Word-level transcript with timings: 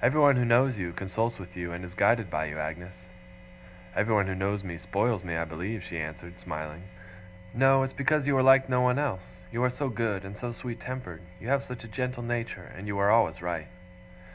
Everyone 0.00 0.36
who 0.36 0.46
knows 0.46 0.78
you, 0.78 0.94
consults 0.94 1.38
with 1.38 1.58
you, 1.58 1.72
and 1.72 1.84
is 1.84 1.92
guided 1.94 2.30
by 2.30 2.46
you, 2.46 2.58
Agnes.' 2.58 3.06
'Everyone 3.94 4.26
who 4.26 4.34
knows 4.34 4.64
me, 4.64 4.78
spoils 4.78 5.22
me, 5.22 5.36
I 5.36 5.44
believe,' 5.44 5.82
she 5.84 5.98
answered, 6.00 6.40
smiling. 6.40 6.84
'No. 7.52 7.82
It's 7.82 7.92
because 7.92 8.26
you 8.26 8.34
are 8.38 8.42
like 8.42 8.70
no 8.70 8.80
one 8.80 8.98
else. 8.98 9.42
You 9.50 9.62
are 9.64 9.68
so 9.68 9.90
good, 9.90 10.24
and 10.24 10.38
so 10.38 10.52
sweet 10.52 10.80
tempered. 10.80 11.20
You 11.38 11.48
have 11.48 11.64
such 11.64 11.84
a 11.84 11.88
gentle 11.88 12.22
nature, 12.22 12.72
and 12.74 12.86
you 12.86 12.96
are 12.96 13.10
always 13.10 13.42
right. 13.42 13.68